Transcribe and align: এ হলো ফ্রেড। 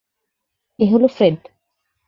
এ 0.79 0.85
হলো 0.93 1.07
ফ্রেড। 1.07 1.37